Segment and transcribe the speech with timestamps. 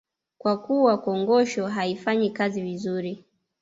[0.37, 3.25] Kwa kuwa kongosho haifanyi kazi vizuri